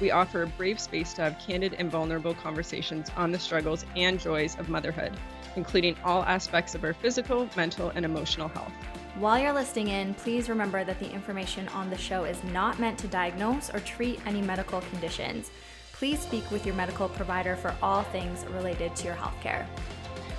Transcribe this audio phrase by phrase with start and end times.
[0.00, 4.20] We offer a brave space to have candid and vulnerable conversations on the struggles and
[4.20, 5.12] joys of motherhood,
[5.56, 8.72] including all aspects of our physical, mental, and emotional health.
[9.18, 12.98] While you're listening in, please remember that the information on the show is not meant
[12.98, 15.50] to diagnose or treat any medical conditions.
[15.92, 19.66] Please speak with your medical provider for all things related to your healthcare.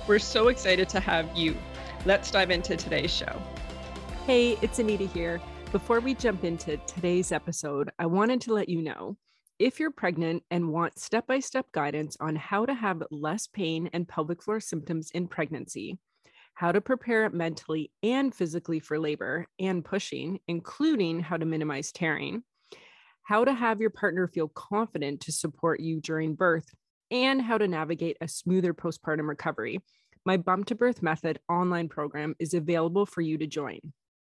[0.06, 1.56] We're so excited to have you.
[2.06, 3.42] Let's dive into today's show.
[4.24, 5.40] Hey, it's Anita here.
[5.72, 9.16] Before we jump into today's episode, I wanted to let you know
[9.58, 13.90] if you're pregnant and want step by step guidance on how to have less pain
[13.92, 15.98] and pelvic floor symptoms in pregnancy,
[16.54, 22.42] how to prepare mentally and physically for labor and pushing, including how to minimize tearing,
[23.24, 26.68] how to have your partner feel confident to support you during birth,
[27.10, 29.80] and how to navigate a smoother postpartum recovery.
[30.24, 33.80] My Bump to Birth Method online program is available for you to join.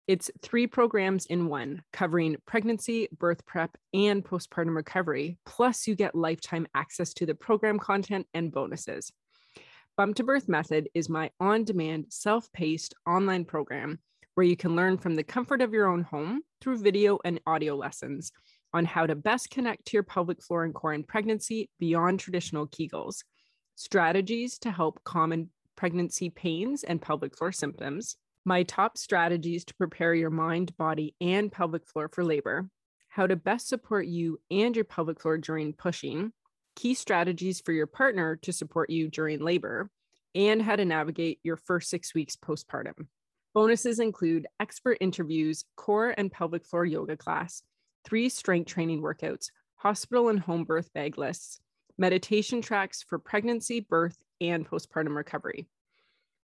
[0.08, 5.40] It's three programs in one, covering pregnancy, birth prep, and postpartum recovery.
[5.46, 9.12] Plus, you get lifetime access to the program content and bonuses.
[9.98, 14.00] Bump to Birth Method is my on demand, self paced online program
[14.36, 17.76] where you can learn from the comfort of your own home through video and audio
[17.76, 18.32] lessons
[18.74, 22.68] on how to best connect to your pelvic floor and core in pregnancy beyond traditional
[22.68, 23.24] Kegels,
[23.76, 30.14] strategies to help common pregnancy pains and pelvic floor symptoms, my top strategies to prepare
[30.14, 32.70] your mind, body, and pelvic floor for labor,
[33.10, 36.32] how to best support you and your pelvic floor during pushing,
[36.76, 39.90] key strategies for your partner to support you during labor,
[40.36, 43.08] and how to navigate your first six weeks postpartum.
[43.54, 47.64] Bonuses include expert interviews, core and pelvic floor yoga class,
[48.04, 51.60] three strength training workouts, hospital and home birth bag lists,
[51.98, 55.66] meditation tracks for pregnancy, birth, and postpartum recovery.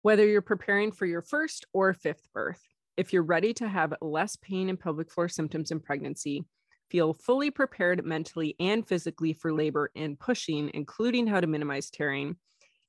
[0.02, 2.62] Whether you're preparing for your first or fifth birth,
[2.96, 6.46] if you're ready to have less pain and pelvic floor symptoms in pregnancy,
[6.88, 12.36] feel fully prepared mentally and physically for labor and pushing, including how to minimize tearing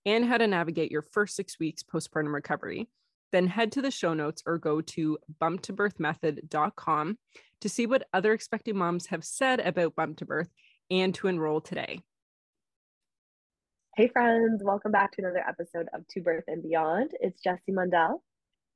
[0.05, 2.87] and how to navigate your first six weeks postpartum recovery,
[3.33, 7.17] then head to the show notes or go to bumptobirthmethod.com
[7.59, 10.49] to see what other expecting moms have said about bump to birth
[10.89, 11.99] and to enroll today.
[13.97, 17.11] Hey, friends, welcome back to another episode of To Birth and Beyond.
[17.19, 18.21] It's Jessie Mundell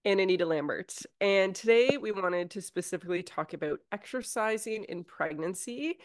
[0.03, 0.93] and Anita Lambert.
[1.21, 5.99] And today we wanted to specifically talk about exercising in pregnancy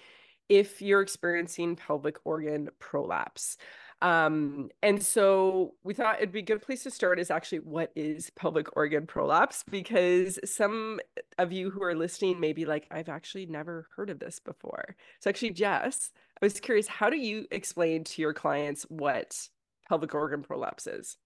[0.49, 3.57] if you're experiencing pelvic organ prolapse.
[4.03, 7.93] Um, and so we thought it'd be a good place to start is actually what
[7.95, 9.63] is pelvic organ prolapse?
[9.71, 11.01] Because some
[11.39, 14.97] of you who are listening may be like, I've actually never heard of this before.
[15.21, 19.49] So actually, Jess, I was curious, how do you explain to your clients what
[19.87, 21.19] pelvic organ prolapse is?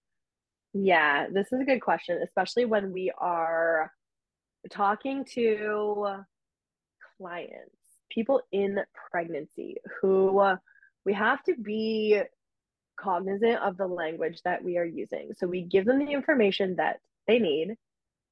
[0.73, 3.93] Yeah, this is a good question, especially when we are
[4.69, 6.17] talking to
[7.17, 7.77] clients,
[8.09, 10.57] people in pregnancy who
[11.05, 12.21] we have to be
[12.97, 15.31] cognizant of the language that we are using.
[15.37, 17.75] So we give them the information that they need,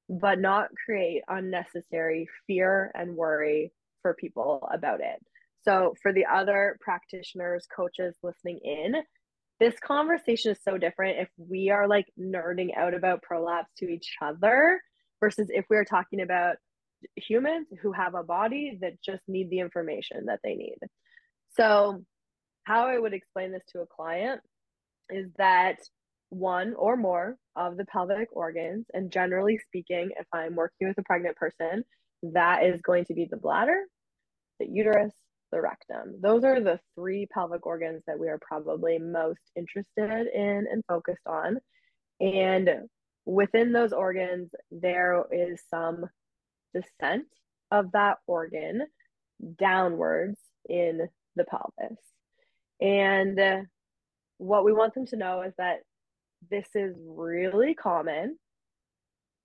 [0.08, 3.72] but not create unnecessary fear and worry
[4.02, 5.20] for people about it.
[5.62, 8.96] So for the other practitioners, coaches listening in,
[9.60, 14.16] this conversation is so different if we are like nerding out about prolapse to each
[14.20, 14.80] other
[15.20, 16.56] versus if we're talking about
[17.16, 20.78] humans who have a body that just need the information that they need.
[21.56, 22.04] So
[22.64, 24.40] how I would explain this to a client
[25.10, 25.78] is that
[26.30, 31.02] one or more of the pelvic organs, and generally speaking, if I'm working with a
[31.02, 31.84] pregnant person,
[32.22, 33.84] that is going to be the bladder,
[34.58, 35.12] the uterus,
[35.52, 36.16] the rectum.
[36.20, 41.26] Those are the three pelvic organs that we are probably most interested in and focused
[41.26, 41.58] on.
[42.20, 42.70] And
[43.24, 46.06] within those organs, there is some
[46.72, 47.26] descent
[47.70, 48.82] of that organ
[49.58, 51.98] downwards in the pelvis.
[52.80, 53.66] And
[54.38, 55.78] what we want them to know is that
[56.50, 58.38] this is really common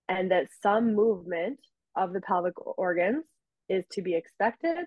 [0.08, 1.60] and that some movement
[1.96, 3.26] of the pelvic organs
[3.70, 4.78] is to be expected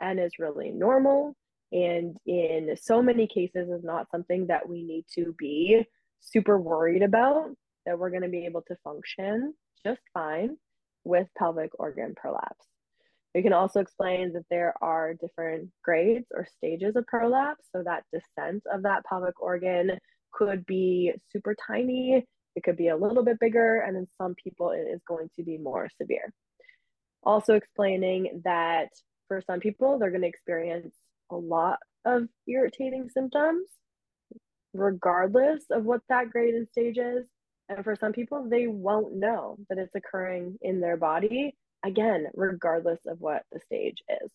[0.00, 1.34] and is really normal.
[1.72, 5.84] And in so many cases is not something that we need to be
[6.20, 7.50] super worried about
[7.86, 9.54] that we're going to be able to function
[9.84, 10.56] just fine
[11.04, 12.66] with pelvic organ prolapse
[13.34, 17.68] We can also explain that there are different grades or stages of prolapse.
[17.74, 19.98] So that descent of that pelvic organ
[20.32, 22.24] could be super tiny,
[22.56, 25.44] it could be a little bit bigger, and in some people, it is going to
[25.44, 26.32] be more severe.
[27.22, 28.88] Also, explaining that
[29.28, 30.94] for some people, they're going to experience
[31.30, 33.66] a lot of irritating symptoms,
[34.72, 37.26] regardless of what that grade and stage is.
[37.68, 41.54] And for some people, they won't know that it's occurring in their body,
[41.84, 44.30] again, regardless of what the stage is.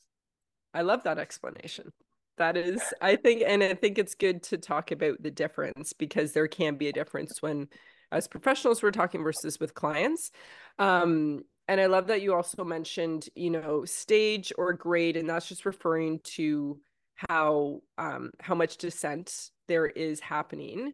[0.74, 1.92] I love that explanation.
[2.38, 6.34] That is, I think, and I think it's good to talk about the difference because
[6.34, 7.70] there can be a difference when,
[8.12, 10.32] as professionals, we're talking versus with clients.
[10.78, 15.48] Um, and I love that you also mentioned, you know, stage or grade, and that's
[15.48, 16.80] just referring to
[17.16, 20.92] how um, how much descent there is happening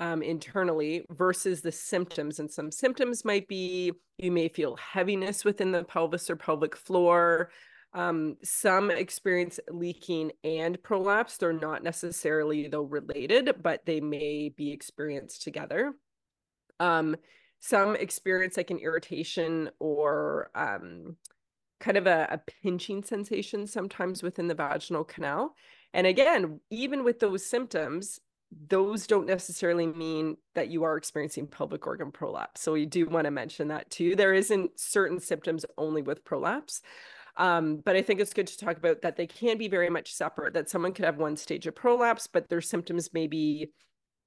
[0.00, 2.40] um, internally versus the symptoms.
[2.40, 7.50] And some symptoms might be you may feel heaviness within the pelvis or pelvic floor.
[7.92, 11.36] Um, some experience leaking and prolapse.
[11.36, 15.92] They're not necessarily though related, but they may be experienced together.
[16.78, 17.16] Um,
[17.60, 21.16] some experience like an irritation or um,
[21.78, 25.54] kind of a, a pinching sensation sometimes within the vaginal canal.
[25.92, 28.20] And again, even with those symptoms,
[28.68, 32.60] those don't necessarily mean that you are experiencing pelvic organ prolapse.
[32.60, 34.16] So we do want to mention that too.
[34.16, 36.82] There isn't certain symptoms only with prolapse.
[37.36, 40.12] Um, but I think it's good to talk about that they can be very much
[40.12, 43.70] separate, that someone could have one stage of prolapse, but their symptoms may be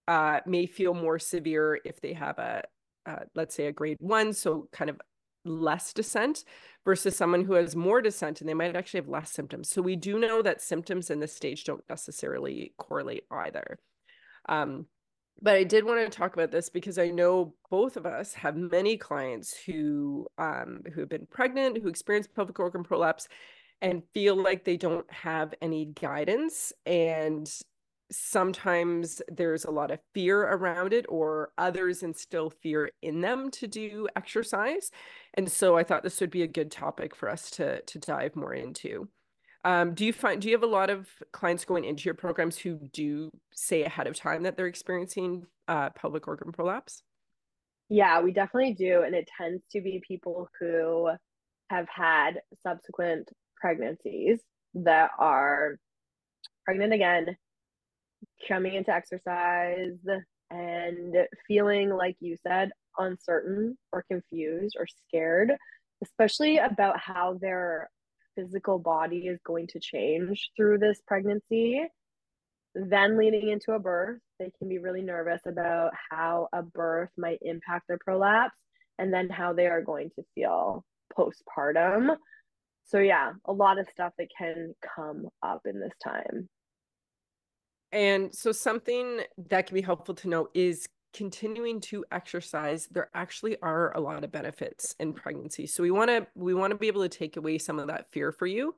[0.08, 2.64] uh, may feel more severe if they have a,
[3.06, 5.00] uh, let's say a grade one, so kind of
[5.46, 6.44] less descent
[6.86, 9.70] versus someone who has more descent and they might actually have less symptoms.
[9.70, 13.80] So we do know that symptoms in this stage don't necessarily correlate either.
[14.50, 14.88] Um,
[15.42, 18.56] but I did want to talk about this because I know both of us have
[18.56, 23.28] many clients who um, who have been pregnant, who experience pelvic organ prolapse,
[23.82, 27.52] and feel like they don't have any guidance and
[28.12, 33.68] sometimes there's a lot of fear around it or others instill fear in them to
[33.68, 34.92] do exercise
[35.34, 38.36] and so i thought this would be a good topic for us to to dive
[38.36, 39.08] more into
[39.64, 42.58] um, do you find do you have a lot of clients going into your programs
[42.58, 47.04] who do say ahead of time that they're experiencing uh, pelvic organ prolapse?
[47.90, 51.12] Yeah we definitely do and it tends to be people who
[51.70, 54.40] have had subsequent pregnancies
[54.74, 55.78] that are
[56.66, 57.38] pregnant again
[58.48, 59.98] coming into exercise
[60.50, 61.16] and
[61.48, 65.54] feeling like you said uncertain or confused or scared
[66.04, 67.90] especially about how their
[68.36, 71.84] physical body is going to change through this pregnancy
[72.76, 77.40] then leading into a birth they can be really nervous about how a birth might
[77.42, 78.56] impact their prolapse
[79.00, 80.84] and then how they are going to feel
[81.18, 82.16] postpartum.
[82.86, 86.50] So yeah a lot of stuff that can come up in this time.
[87.92, 93.58] And so something that can be helpful to know is continuing to exercise there actually
[93.62, 95.68] are a lot of benefits in pregnancy.
[95.68, 98.12] So we want to we want to be able to take away some of that
[98.12, 98.76] fear for you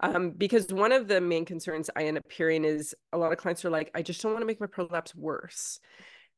[0.00, 3.38] um, because one of the main concerns i end up hearing is a lot of
[3.38, 5.80] clients are like i just don't want to make my prolapse worse.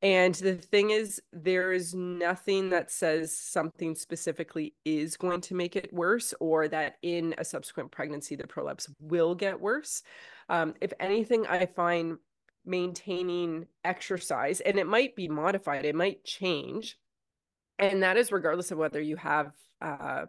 [0.01, 5.75] And the thing is there is nothing that says something specifically is going to make
[5.75, 10.05] it worse or that in a subsequent pregnancy the prolapse will get worse.
[10.49, 12.19] Um, if anything, I find
[12.69, 16.99] maintaining exercise, and it might be modified, it might change.
[17.79, 20.27] And that is regardless of whether you have uh,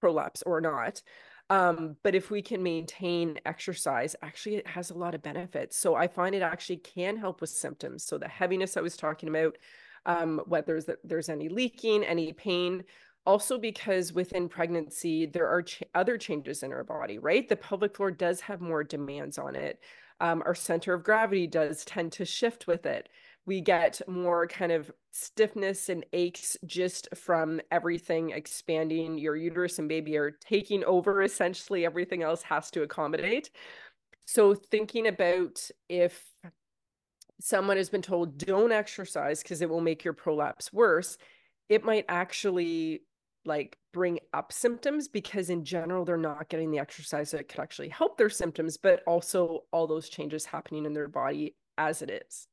[0.00, 1.02] prolapse or not.
[1.50, 5.76] Um, but if we can maintain exercise, actually, it has a lot of benefits.
[5.76, 8.04] So I find it actually can help with symptoms.
[8.04, 9.58] So the heaviness I was talking about,
[10.06, 12.84] um, whether there's, any leaking, any pain,
[13.26, 17.96] also because within pregnancy there are ch- other changes in our body right the pelvic
[17.96, 19.80] floor does have more demands on it
[20.20, 23.08] um, our center of gravity does tend to shift with it.
[23.46, 29.88] We get more kind of stiffness and aches just from everything expanding your uterus and
[29.88, 33.50] baby are taking over essentially everything else has to accommodate.
[34.24, 36.24] So thinking about if
[37.40, 41.18] someone has been told don't exercise because it will make your prolapse worse
[41.68, 43.02] it might actually
[43.46, 47.88] like bring up symptoms because in general they're not getting the exercise that could actually
[47.88, 52.48] help their symptoms but also all those changes happening in their body as it is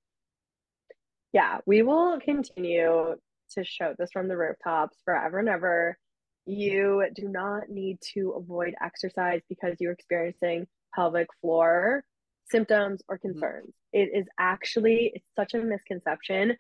[1.34, 3.16] yeah we will continue
[3.50, 5.98] to show this from the rooftops forever and ever
[6.46, 12.04] you do not need to avoid exercise because you're experiencing pelvic floor
[12.50, 13.30] symptoms or mm-hmm.
[13.30, 14.00] concerns mm-hmm.
[14.02, 16.56] it is actually it's such a misconception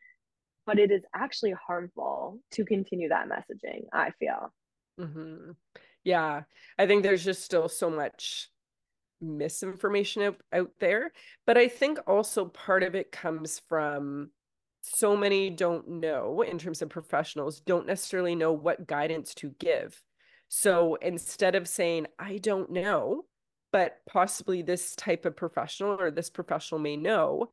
[0.65, 4.53] but it is actually harmful to continue that messaging i feel
[4.99, 5.51] mm-hmm.
[6.03, 6.43] Yeah.
[6.77, 8.49] I think there's just still so much
[9.19, 11.11] misinformation out, out there.
[11.45, 14.31] But I think also part of it comes from
[14.81, 20.01] so many don't know in terms of professionals, don't necessarily know what guidance to give.
[20.49, 23.25] So instead of saying, I don't know,
[23.71, 27.51] but possibly this type of professional or this professional may know,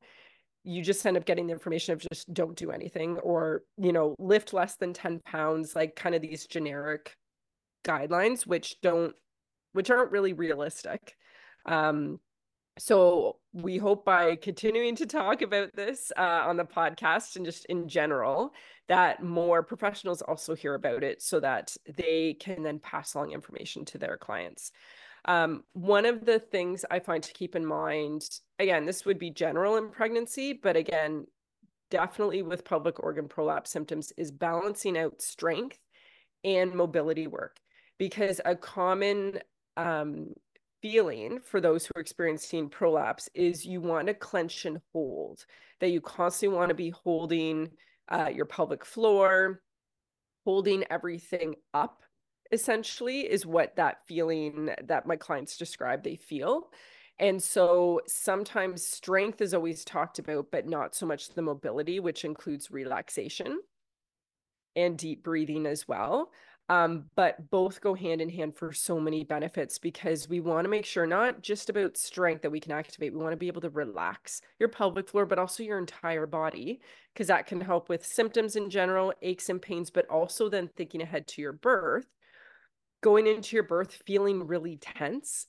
[0.69, 4.15] you just end up getting the information of just don't do anything or, you know,
[4.19, 7.15] lift less than 10 pounds, like kind of these generic
[7.87, 9.15] guidelines, which don't,
[9.73, 11.17] which aren't really realistic.
[11.65, 12.21] Um,
[12.79, 17.65] so we hope by continuing to talk about this uh, on the podcast and just
[17.67, 18.53] in general
[18.89, 23.87] that more professionals also hear about it so that they can then pass along information
[23.87, 24.71] to their clients
[25.25, 28.23] um, one of the things i find to keep in mind
[28.59, 31.27] again this would be general in pregnancy but again
[31.91, 35.79] definitely with pelvic organ prolapse symptoms is balancing out strength
[36.45, 37.57] and mobility work
[37.99, 39.39] because a common
[39.77, 40.29] um,
[40.83, 45.45] feeling for those who are experiencing prolapse is you want to clench and hold,
[45.81, 47.71] that you constantly want to be holding
[48.09, 49.61] uh, your pelvic floor,
[50.45, 52.03] holding everything up,
[52.53, 56.69] essentially, is what that feeling that my clients describe they feel.
[57.21, 62.25] And so sometimes strength is always talked about, but not so much the mobility, which
[62.25, 63.59] includes relaxation
[64.77, 66.31] and deep breathing as well.
[66.71, 70.69] Um, but both go hand in hand for so many benefits because we want to
[70.69, 73.63] make sure not just about strength that we can activate, we want to be able
[73.63, 76.81] to relax your pelvic floor, but also your entire body
[77.15, 81.01] because that can help with symptoms in general, aches and pains, but also then thinking
[81.01, 82.07] ahead to your birth.
[83.03, 85.47] Going into your birth feeling really tense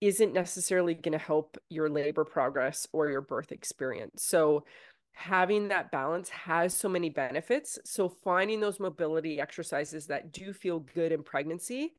[0.00, 4.24] isn't necessarily going to help your labor progress or your birth experience.
[4.24, 4.64] So,
[5.12, 7.78] having that balance has so many benefits.
[7.84, 11.94] So finding those mobility exercises that do feel good in pregnancy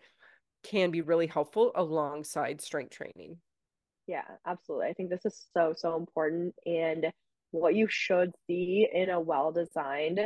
[0.64, 3.38] can be really helpful alongside strength training.
[4.08, 4.88] Yeah, absolutely.
[4.88, 6.56] I think this is so, so important.
[6.66, 7.08] And
[7.52, 10.20] what you should see in a well designed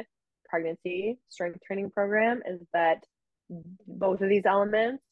[0.50, 3.04] pregnancy strength training program is that
[3.88, 5.04] both of these elements,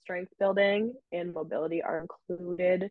[0.00, 2.90] strength building and mobility, are included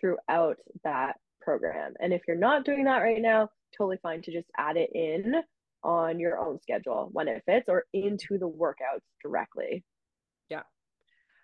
[0.00, 1.94] throughout that program.
[2.00, 5.34] And if you're not doing that right now, totally fine to just add it in
[5.82, 9.82] on your own schedule when it fits or into the workouts directly.
[10.48, 10.62] Yeah.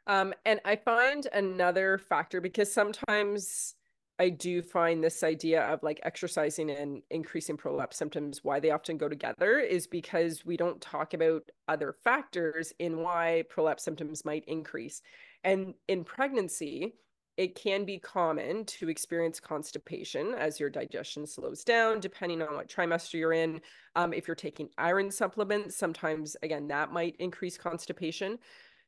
[0.07, 3.76] Um, and I find another factor because sometimes
[4.19, 8.97] I do find this idea of like exercising and increasing prolapse symptoms, why they often
[8.97, 14.45] go together is because we don't talk about other factors in why prolapse symptoms might
[14.47, 15.03] increase.
[15.45, 16.95] And in pregnancy,
[17.37, 22.69] it can be common to experience constipation as your digestion slows down, depending on what
[22.69, 23.61] trimester you're in.
[23.95, 28.39] Um, if you're taking iron supplements, sometimes, again, that might increase constipation.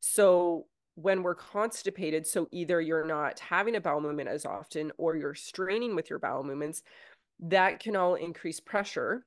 [0.00, 0.66] So,
[1.00, 5.34] when we're constipated, so either you're not having a bowel movement as often or you're
[5.34, 6.82] straining with your bowel movements,
[7.38, 9.24] that can all increase pressure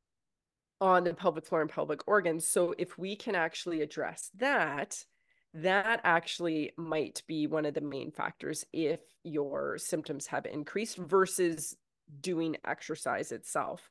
[0.82, 2.46] on the pelvic floor and pelvic organs.
[2.46, 5.06] So, if we can actually address that,
[5.54, 11.78] that actually might be one of the main factors if your symptoms have increased versus
[12.20, 13.90] doing exercise itself.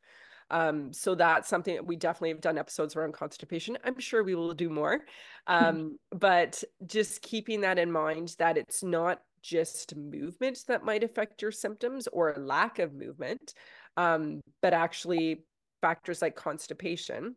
[0.51, 3.79] Um, so that's something that we definitely have done episodes around constipation.
[3.85, 5.01] I'm sure we will do more.
[5.47, 11.41] Um, but just keeping that in mind that it's not just movement that might affect
[11.41, 13.55] your symptoms or lack of movement,
[13.97, 15.45] um, but actually
[15.81, 17.37] factors like constipation.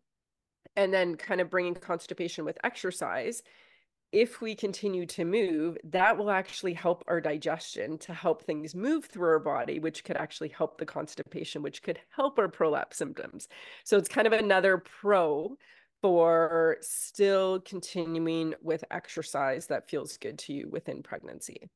[0.75, 3.43] And then kind of bringing constipation with exercise
[4.13, 9.05] if we continue to move, that will actually help our digestion to help things move
[9.05, 13.47] through our body, which could actually help the constipation, which could help our prolapse symptoms.
[13.83, 15.57] So it's kind of another pro
[15.99, 21.69] for still continuing with exercise that feels good to you within pregnancy.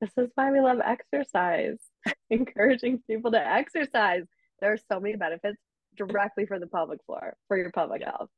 [0.00, 1.78] This is why we love exercise,
[2.30, 4.24] encouraging people to exercise.
[4.60, 5.58] There are so many benefits
[5.96, 8.28] directly for the pelvic floor, for your pelvic health.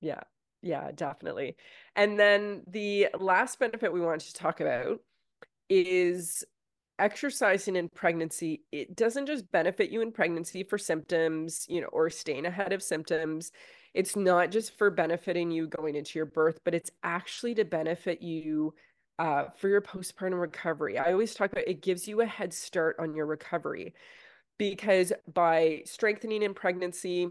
[0.00, 0.20] Yeah,
[0.66, 1.56] yeah, definitely.
[1.94, 5.00] And then the last benefit we want to talk about
[5.68, 6.44] is
[6.98, 8.64] exercising in pregnancy.
[8.72, 12.82] It doesn't just benefit you in pregnancy for symptoms, you know, or staying ahead of
[12.82, 13.52] symptoms.
[13.94, 18.20] It's not just for benefiting you going into your birth, but it's actually to benefit
[18.20, 18.74] you
[19.18, 20.98] uh, for your postpartum recovery.
[20.98, 23.94] I always talk about it gives you a head start on your recovery
[24.58, 27.28] because by strengthening in pregnancy,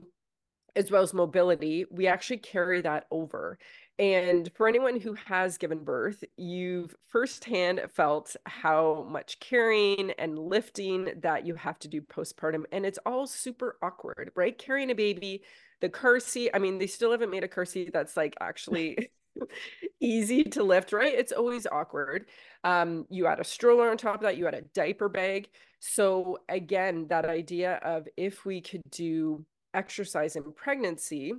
[0.75, 3.58] as well as mobility, we actually carry that over.
[3.98, 11.12] And for anyone who has given birth, you've firsthand felt how much carrying and lifting
[11.22, 12.63] that you have to do postpartum.
[12.74, 14.58] And it's all super awkward, right?
[14.58, 15.44] Carrying a baby,
[15.79, 16.51] the car seat.
[16.53, 19.12] I mean, they still haven't made a car seat that's like actually
[20.01, 21.13] easy to lift, right?
[21.13, 22.25] It's always awkward.
[22.65, 25.48] Um, you add a stroller on top of that, you add a diaper bag.
[25.79, 31.34] So, again, that idea of if we could do exercise in pregnancy,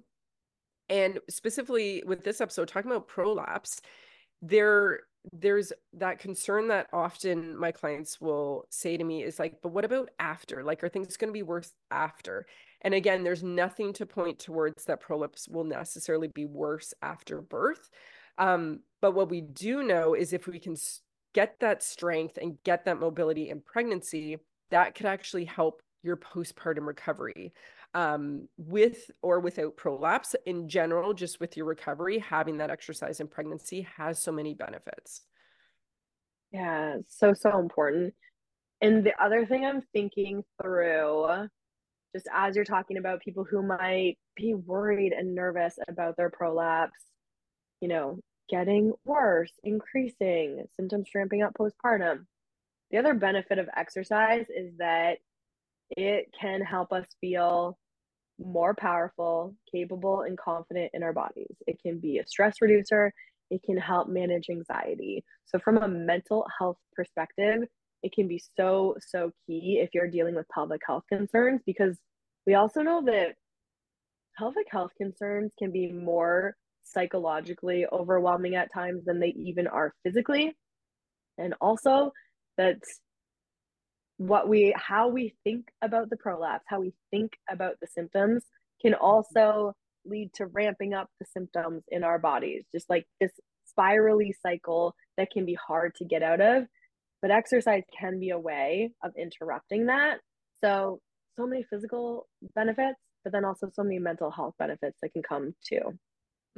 [0.88, 3.81] and specifically with this episode, talking about prolapse,
[4.43, 5.00] there
[5.33, 9.85] there's that concern that often my clients will say to me is like but what
[9.85, 10.62] about after?
[10.62, 12.47] Like are things going to be worse after?
[12.83, 17.90] And again there's nothing to point towards that prolapse will necessarily be worse after birth.
[18.38, 20.76] Um, but what we do know is if we can
[21.35, 24.38] get that strength and get that mobility in pregnancy
[24.71, 27.52] that could actually help your postpartum recovery
[27.95, 33.28] um, with or without prolapse in general, just with your recovery, having that exercise in
[33.28, 35.23] pregnancy has so many benefits.
[36.52, 38.14] Yeah, so, so important.
[38.81, 41.49] And the other thing I'm thinking through,
[42.14, 47.00] just as you're talking about people who might be worried and nervous about their prolapse,
[47.81, 52.26] you know, getting worse, increasing, symptoms ramping up postpartum.
[52.90, 55.19] The other benefit of exercise is that
[55.90, 57.78] it can help us feel
[58.38, 61.57] more powerful, capable, and confident in our bodies.
[61.66, 63.12] It can be a stress reducer,
[63.50, 65.25] it can help manage anxiety.
[65.47, 67.62] So, from a mental health perspective,
[68.02, 71.97] it can be so, so key if you're dealing with pelvic health concerns because
[72.47, 73.37] we also know that
[74.38, 80.57] pelvic health concerns can be more psychologically overwhelming at times than they even are physically.
[81.38, 82.12] And also,
[82.59, 82.78] that
[84.18, 88.44] what we how we think about the prolapse how we think about the symptoms
[88.80, 89.04] can mm-hmm.
[89.04, 89.73] also
[90.04, 93.32] lead to ramping up the symptoms in our bodies just like this
[93.66, 96.64] spirally cycle that can be hard to get out of
[97.20, 100.18] but exercise can be a way of interrupting that
[100.62, 101.00] so
[101.37, 105.54] so many physical benefits but then also so many mental health benefits that can come
[105.68, 105.99] too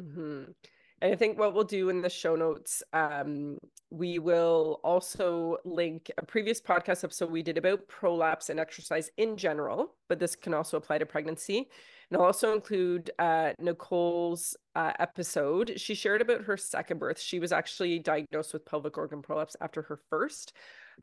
[0.00, 0.44] mm-hmm.
[1.00, 3.58] And I think what we'll do in the show notes, um,
[3.90, 9.36] we will also link a previous podcast episode we did about prolapse and exercise in
[9.36, 11.68] general, but this can also apply to pregnancy.
[12.10, 15.74] And I'll also include uh, Nicole's uh, episode.
[15.76, 17.20] She shared about her second birth.
[17.20, 20.52] She was actually diagnosed with pelvic organ prolapse after her first.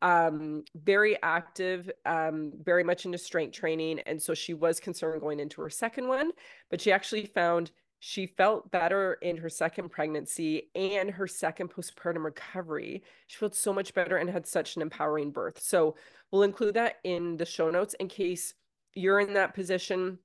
[0.01, 3.99] Um, very active, um, very much into strength training.
[4.01, 6.31] And so she was concerned going into her second one,
[6.69, 7.71] but she actually found
[8.07, 13.01] she felt better in her second pregnancy and her second postpartum recovery.
[13.25, 15.59] She felt so much better and had such an empowering birth.
[15.59, 15.95] So
[16.29, 18.53] we'll include that in the show notes in case
[18.93, 20.19] you're in that position.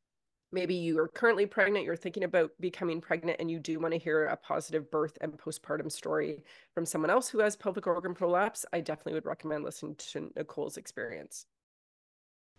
[0.53, 3.99] Maybe you are currently pregnant, you're thinking about becoming pregnant, and you do want to
[3.99, 6.43] hear a positive birth and postpartum story
[6.75, 8.67] from someone else who has pelvic organ prolapse.
[8.75, 11.47] I definitely would recommend listening to Nicole's experience.